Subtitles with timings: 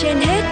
[0.00, 0.42] trên hết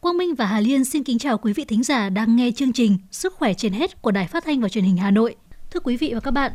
[0.00, 2.72] Quang Minh và Hà Liên xin kính chào quý vị thính giả đang nghe chương
[2.72, 5.36] trình Sức khỏe trên hết của Đài Phát thanh và Truyền hình Hà Nội.
[5.70, 6.52] Thưa quý vị và các bạn,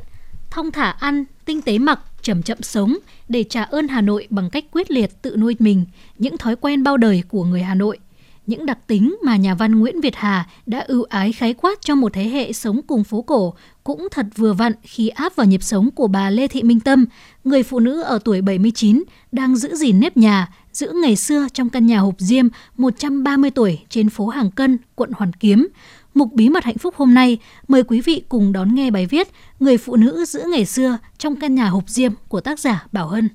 [0.54, 2.98] thong thả ăn, tinh tế mặc, chậm chậm sống
[3.30, 5.86] để trả ơn Hà Nội bằng cách quyết liệt tự nuôi mình,
[6.18, 8.00] những thói quen bao đời của người Hà Nội.
[8.46, 11.96] Những đặc tính mà nhà văn Nguyễn Việt Hà đã ưu ái khái quát cho
[11.96, 13.54] một thế hệ sống cùng phố cổ
[13.84, 17.06] cũng thật vừa vặn khi áp vào nhịp sống của bà Lê Thị Minh Tâm,
[17.44, 21.70] người phụ nữ ở tuổi 79 đang giữ gìn nếp nhà, giữ ngày xưa trong
[21.70, 25.68] căn nhà hộp diêm 130 tuổi trên phố Hàng Cân, quận Hoàn Kiếm.
[26.14, 29.28] Mục Bí mật hạnh phúc hôm nay, mời quý vị cùng đón nghe bài viết
[29.60, 33.08] Người phụ nữ giữ ngày xưa trong căn nhà hộp diêm của tác giả Bảo
[33.08, 33.30] Hân.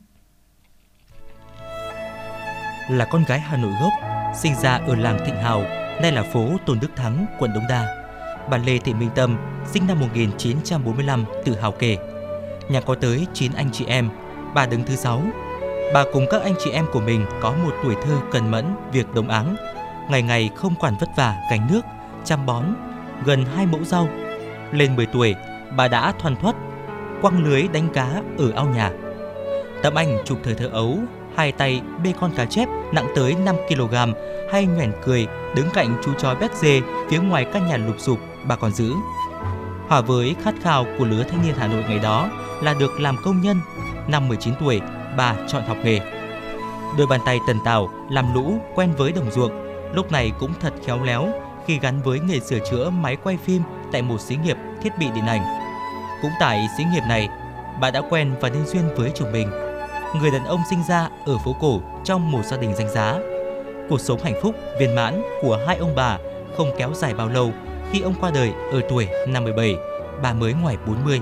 [2.91, 3.93] Là con gái Hà Nội gốc,
[4.41, 5.63] sinh ra ở làng Thịnh Hào,
[6.03, 8.05] nay là phố Tôn Đức Thắng, quận Đống Đa.
[8.51, 9.37] Bà Lê Thị Minh Tâm
[9.73, 11.97] sinh năm 1945 từ Hào kể.
[12.71, 14.11] Nhà có tới 9 anh chị em,
[14.55, 15.23] bà đứng thứ 6.
[15.95, 19.15] Bà cùng các anh chị em của mình có một tuổi thơ cần mẫn, việc
[19.15, 19.57] đồng áng,
[20.11, 21.81] ngày ngày không quản vất vả gánh nước,
[22.29, 22.65] chăm bón,
[23.25, 24.09] gần hai mẫu rau.
[24.73, 25.35] Lên 10 tuổi,
[25.77, 26.55] bà đã thoăn thoắt,
[27.23, 28.91] quăng lưới đánh cá ở ao nhà.
[29.83, 30.99] Tấm ảnh chụp thời thơ ấu,
[31.37, 33.95] hai tay bê con cá chép nặng tới 5 kg
[34.53, 38.19] hay nhoẻn cười đứng cạnh chú chó béc dê phía ngoài căn nhà lụp sụp
[38.49, 38.93] bà còn giữ.
[39.89, 42.29] Hòa với khát khao của lứa thanh niên Hà Nội ngày đó
[42.63, 43.61] là được làm công nhân.
[44.09, 44.81] Năm 19 tuổi,
[45.17, 46.01] bà chọn học nghề.
[46.99, 49.53] Đôi bàn tay tần tảo làm lũ quen với đồng ruộng,
[49.95, 51.29] lúc này cũng thật khéo léo
[51.69, 55.07] khi gắn với nghề sửa chữa máy quay phim tại một xí nghiệp thiết bị
[55.15, 55.43] điện ảnh.
[56.23, 57.29] Cũng tại xí nghiệp này,
[57.81, 59.51] bà đã quen và nên duyên với chồng mình.
[60.21, 63.19] Người đàn ông sinh ra ở phố cổ trong một gia đình danh giá.
[63.89, 66.19] Cuộc sống hạnh phúc, viên mãn của hai ông bà
[66.57, 67.53] không kéo dài bao lâu
[67.91, 69.77] khi ông qua đời ở tuổi 57,
[70.23, 71.21] bà mới ngoài 40.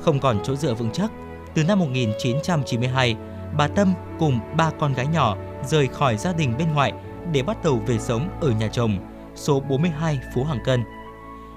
[0.00, 1.10] Không còn chỗ dựa vững chắc,
[1.54, 3.16] từ năm 1992,
[3.56, 6.92] bà Tâm cùng ba con gái nhỏ rời khỏi gia đình bên ngoại
[7.32, 8.98] để bắt đầu về sống ở nhà chồng,
[9.36, 10.84] số 42 phố Hàng Cân.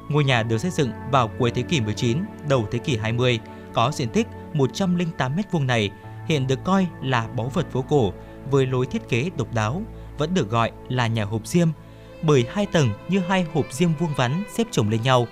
[0.10, 2.18] Ngôi nhà được xây dựng vào cuối thế kỷ 19,
[2.50, 3.40] đầu thế kỷ 20,
[3.74, 5.92] có diện tích 108 m2 này
[6.28, 8.14] hiện được coi là báu vật phố cổ
[8.52, 9.82] với lối thiết kế độc đáo,
[10.18, 11.68] vẫn được gọi là nhà hộp diêm
[12.22, 15.28] bởi hai tầng như hai hộp diêm vuông vắn xếp chồng lên nhau.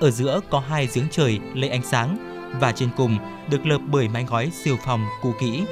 [0.00, 2.16] Ở giữa có hai giếng trời lấy ánh sáng
[2.60, 3.18] và trên cùng
[3.50, 5.64] được lợp bởi mái ngói siêu phòng cũ kỹ.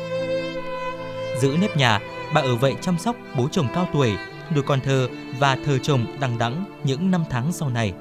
[1.40, 2.00] Giữ nếp nhà,
[2.34, 4.12] bà ở vậy chăm sóc bố chồng cao tuổi,
[4.54, 5.08] nuôi con thơ
[5.38, 7.92] và thờ chồng đằng đẵng những năm tháng sau này.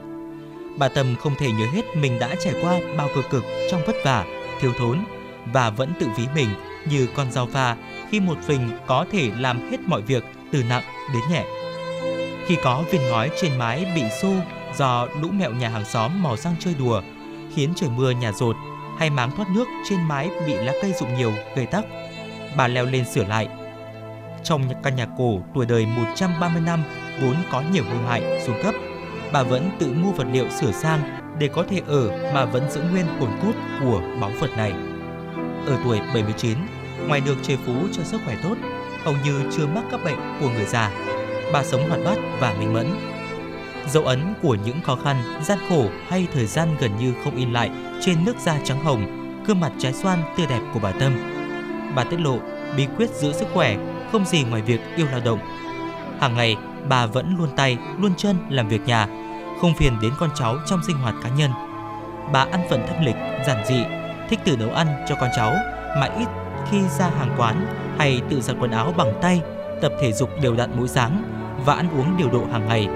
[0.77, 3.95] Bà Tâm không thể nhớ hết mình đã trải qua bao cơ cực trong vất
[4.03, 4.25] vả,
[4.61, 4.99] thiếu thốn
[5.53, 6.49] và vẫn tự ví mình
[6.89, 7.75] như con dao pha
[8.09, 10.83] khi một mình có thể làm hết mọi việc từ nặng
[11.13, 11.43] đến nhẹ.
[12.47, 14.33] Khi có viên ngói trên mái bị xô
[14.77, 17.01] do lũ mẹo nhà hàng xóm mò sang chơi đùa,
[17.55, 18.55] khiến trời mưa nhà rột
[18.97, 21.85] hay máng thoát nước trên mái bị lá cây rụng nhiều gây tắc,
[22.57, 23.47] bà leo lên sửa lại.
[24.45, 26.83] Trong căn nhà cổ tuổi đời 130 năm
[27.21, 28.75] vốn có nhiều hư hại, xuống cấp,
[29.33, 30.99] bà vẫn tự mua vật liệu sửa sang
[31.39, 34.71] để có thể ở mà vẫn giữ nguyên hồn cốt của báu vật này.
[35.67, 36.57] Ở tuổi 79,
[37.07, 38.55] ngoài được trời phú cho sức khỏe tốt,
[39.03, 40.91] hầu như chưa mắc các bệnh của người già.
[41.53, 42.87] Bà sống hoạt bát và minh mẫn.
[43.87, 47.53] Dấu ấn của những khó khăn, gian khổ hay thời gian gần như không in
[47.53, 49.05] lại trên nước da trắng hồng,
[49.47, 51.13] gương mặt trái xoan tươi đẹp của bà Tâm.
[51.95, 52.39] Bà tiết lộ
[52.77, 53.77] bí quyết giữ sức khỏe
[54.15, 55.39] không gì ngoài việc yêu lao động.
[56.19, 56.55] Hàng ngày,
[56.89, 59.07] bà vẫn luôn tay, luôn chân làm việc nhà,
[59.61, 61.51] không phiền đến con cháu trong sinh hoạt cá nhân.
[62.33, 63.15] Bà ăn phận thanh lịch,
[63.47, 63.83] giản dị,
[64.29, 65.53] thích tự nấu ăn cho con cháu
[65.99, 66.27] mà ít
[66.71, 67.65] khi ra hàng quán
[67.97, 69.41] hay tự giặt quần áo bằng tay,
[69.81, 71.23] tập thể dục đều đặn mỗi sáng
[71.65, 72.87] và ăn uống điều độ hàng ngày,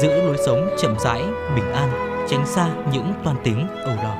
[0.00, 1.22] giữ lối sống chậm rãi,
[1.56, 1.88] bình an,
[2.28, 4.14] tránh xa những toan tính âu lo.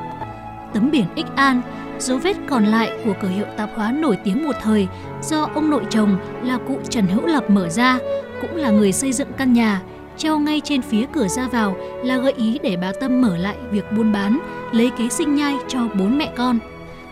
[0.74, 1.62] Tấm biển X An,
[1.98, 4.88] dấu vết còn lại của cửa hiệu tạp hóa nổi tiếng một thời
[5.22, 7.98] do ông nội chồng là cụ Trần Hữu Lập mở ra,
[8.40, 9.82] cũng là người xây dựng căn nhà,
[10.16, 13.56] treo ngay trên phía cửa ra vào là gợi ý để bà Tâm mở lại
[13.70, 14.38] việc buôn bán,
[14.72, 16.58] lấy kế sinh nhai cho bốn mẹ con.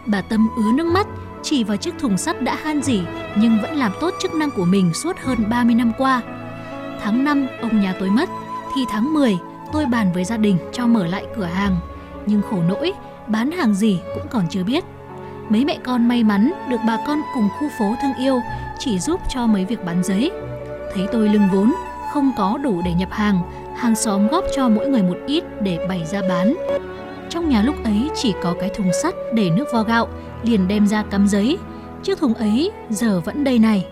[0.06, 1.06] Bà Tâm ứa nước mắt,
[1.42, 3.00] chỉ vào chiếc thùng sắt đã han dỉ
[3.36, 6.22] nhưng vẫn làm tốt chức năng của mình suốt hơn 30 năm qua.
[7.02, 8.28] Tháng 5 ông nhà tôi mất,
[8.74, 9.38] thì tháng 10
[9.72, 11.76] tôi bàn với gia đình cho mở lại cửa hàng.
[12.26, 12.92] Nhưng khổ nỗi,
[13.26, 14.84] bán hàng gì cũng còn chưa biết.
[15.48, 18.40] Mấy mẹ con may mắn được bà con cùng khu phố thương yêu
[18.78, 20.30] chỉ giúp cho mấy việc bán giấy.
[20.94, 21.74] Thấy tôi lưng vốn,
[22.12, 23.40] không có đủ để nhập hàng,
[23.76, 26.54] hàng xóm góp cho mỗi người một ít để bày ra bán.
[27.30, 30.08] Trong nhà lúc ấy chỉ có cái thùng sắt để nước vo gạo,
[30.42, 31.58] liền đem ra cắm giấy.
[32.02, 33.86] chiếc thùng ấy giờ vẫn đây này.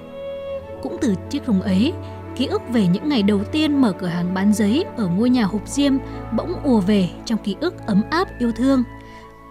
[0.83, 1.93] Cũng từ chiếc thùng ấy,
[2.37, 5.45] ký ức về những ngày đầu tiên mở cửa hàng bán giấy ở ngôi nhà
[5.45, 5.93] hộp diêm
[6.37, 8.83] bỗng ùa về trong ký ức ấm áp yêu thương.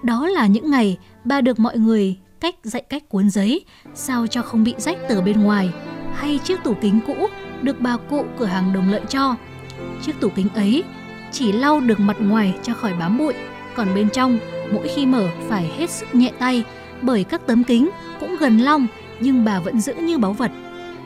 [0.04, 4.42] Đó là những ngày bà được mọi người cách dạy cách cuốn giấy sao cho
[4.42, 5.70] không bị rách từ bên ngoài
[6.16, 7.16] hay chiếc tủ kính cũ
[7.62, 9.36] được bà cụ cửa hàng đồng lợi cho.
[10.02, 10.84] Chiếc tủ kính ấy
[11.32, 13.34] chỉ lau được mặt ngoài cho khỏi bám bụi,
[13.76, 14.40] còn bên trong
[14.74, 16.64] mỗi khi mở phải hết sức nhẹ tay
[17.02, 17.90] bởi các tấm kính
[18.20, 18.88] cũng gần long
[19.20, 20.52] nhưng bà vẫn giữ như báu vật.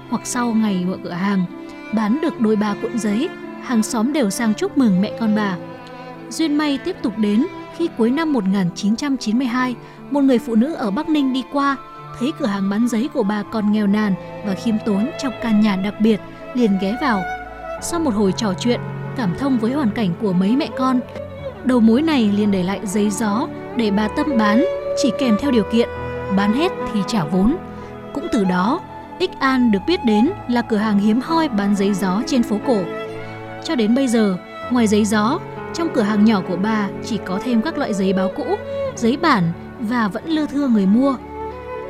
[0.10, 1.46] Hoặc sau ngày mở cửa hàng,
[1.94, 3.30] bán được đôi ba cuộn giấy,
[3.64, 5.58] hàng xóm đều sang chúc mừng mẹ con bà.
[6.30, 7.46] Duyên may tiếp tục đến
[7.78, 9.75] khi cuối năm 1992,
[10.12, 11.75] một người phụ nữ ở Bắc Ninh đi qua,
[12.19, 14.13] thấy cửa hàng bán giấy của bà còn nghèo nàn
[14.45, 16.19] và khiêm tốn trong căn nhà đặc biệt,
[16.54, 17.21] liền ghé vào.
[17.81, 18.80] Sau một hồi trò chuyện,
[19.15, 21.00] cảm thông với hoàn cảnh của mấy mẹ con,
[21.63, 24.65] đầu mối này liền để lại giấy gió để bà Tâm bán,
[25.01, 25.89] chỉ kèm theo điều kiện
[26.38, 27.57] bán hết thì trả vốn.
[28.13, 28.80] Cũng từ đó,
[29.19, 32.59] Ích An được biết đến là cửa hàng hiếm hoi bán giấy gió trên phố
[32.68, 32.77] cổ.
[33.63, 34.38] Cho đến bây giờ,
[34.71, 35.39] ngoài giấy gió,
[35.74, 38.45] trong cửa hàng nhỏ của bà chỉ có thêm các loại giấy báo cũ,
[38.95, 39.44] giấy bản
[39.80, 41.16] và vẫn lưa thưa người mua.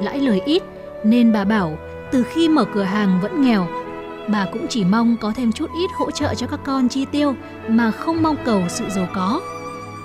[0.02, 0.64] Lãi lời ít
[1.04, 1.78] nên bà bảo
[2.12, 3.68] từ khi mở cửa hàng vẫn nghèo.
[4.28, 7.36] Bà cũng chỉ mong có thêm chút ít hỗ trợ cho các con chi tiêu
[7.68, 9.42] mà không mong cầu sự giàu có.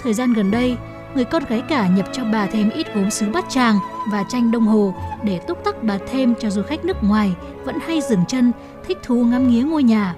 [0.02, 0.76] Thời gian gần đây,
[1.14, 3.79] người con gái cả nhập cho bà thêm ít gốm sứ bát tràng
[4.12, 4.94] và tranh đồng hồ
[5.25, 7.34] để túc tắc bà thêm cho du khách nước ngoài
[7.64, 8.52] vẫn hay dừng chân,
[8.87, 10.14] thích thú ngắm nghía ngôi nhà.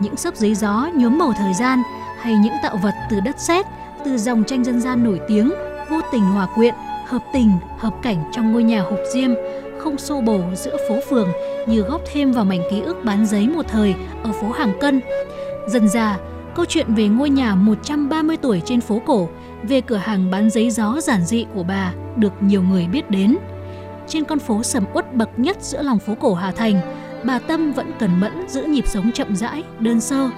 [0.00, 1.82] Những sấp giấy gió nhuốm màu thời gian
[2.20, 3.66] hay những tạo vật từ đất sét,
[4.04, 5.52] từ dòng tranh dân gian nổi tiếng,
[5.90, 6.74] vô tình hòa quyện,
[7.06, 9.30] hợp tình, hợp cảnh trong ngôi nhà hộp diêm,
[9.78, 11.28] không xô bồ giữa phố phường
[11.66, 15.00] như góp thêm vào mảnh ký ức bán giấy một thời ở phố Hàng Cân.
[15.66, 16.18] Dần già,
[16.54, 19.28] câu chuyện về ngôi nhà 130 tuổi trên phố cổ,
[19.62, 23.36] về cửa hàng bán giấy gió giản dị của bà được nhiều người biết đến.
[24.08, 26.80] Trên con phố sầm uất bậc nhất giữa lòng phố cổ Hà Thành,
[27.24, 30.30] bà Tâm vẫn cần mẫn giữ nhịp sống chậm rãi, đơn sơ.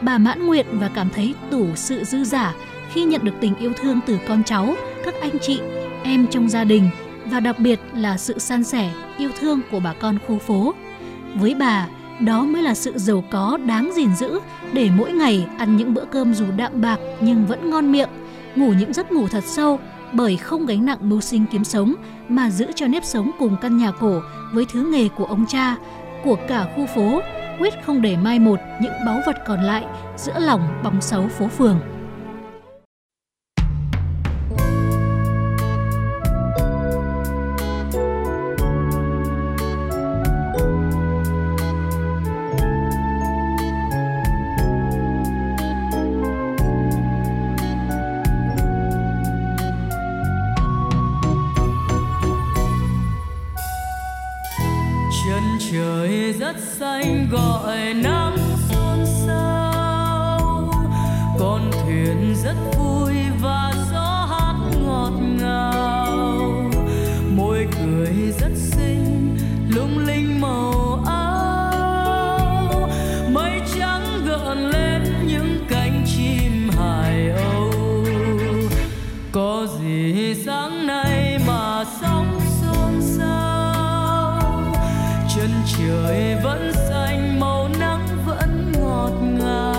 [0.00, 2.54] Bà mãn nguyện và cảm thấy đủ sự dư giả
[2.92, 4.74] khi nhận được tình yêu thương từ con cháu,
[5.04, 5.60] các anh chị,
[6.04, 6.90] em trong gia đình
[7.26, 10.74] và đặc biệt là sự san sẻ, yêu thương của bà con khu phố.
[11.34, 11.88] Với bà,
[12.20, 14.40] đó mới là sự giàu có đáng gìn giữ
[14.72, 18.08] để mỗi ngày ăn những bữa cơm dù đạm bạc nhưng vẫn ngon miệng,
[18.54, 19.78] ngủ những giấc ngủ thật sâu
[20.12, 21.94] bởi không gánh nặng mưu sinh kiếm sống
[22.28, 24.20] mà giữ cho nếp sống cùng căn nhà cổ
[24.52, 25.76] với thứ nghề của ông cha,
[26.24, 27.20] của cả khu phố,
[27.58, 29.84] quyết không để mai một những báu vật còn lại
[30.16, 31.80] giữa lòng bóng xấu phố phường.
[62.44, 64.54] Rất vui và gió hát
[64.84, 65.73] ngọt ngào.
[85.44, 89.73] chân trời vẫn xanh màu nắng vẫn ngọt ngào.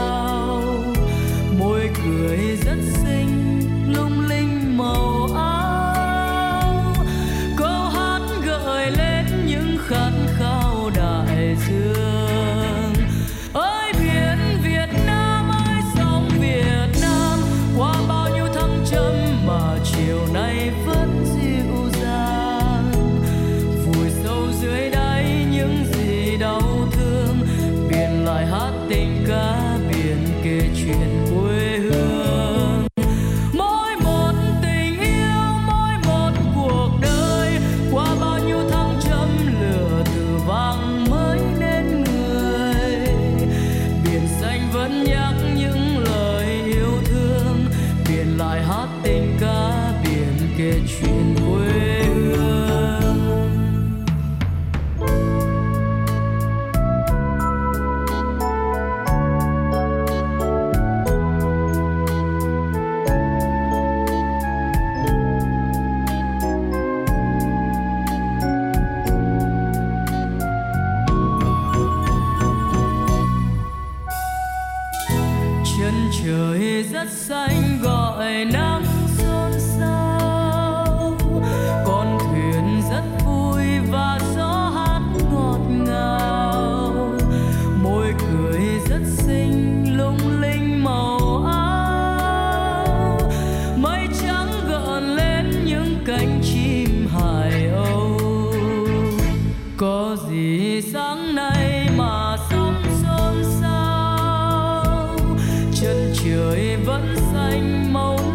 [106.35, 108.34] trời vẫn xanh mong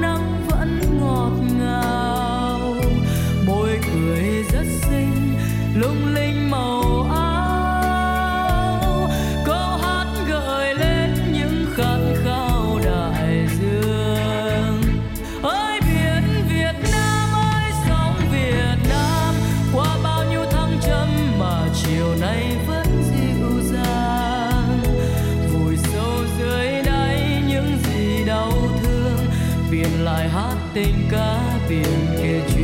[30.74, 32.59] tình cá biển kể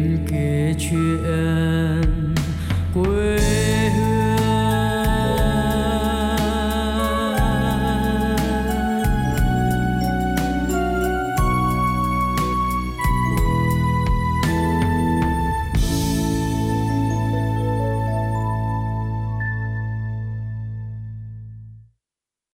[0.00, 0.96] 人给却。